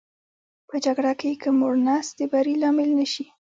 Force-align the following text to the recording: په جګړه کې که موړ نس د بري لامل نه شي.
په 0.69 0.75
جګړه 0.85 1.13
کې 1.19 1.31
که 1.41 1.49
موړ 1.59 1.73
نس 1.87 2.07
د 2.19 2.21
بري 2.31 2.53
لامل 2.61 2.89
نه 2.99 3.05
شي. 3.13 3.25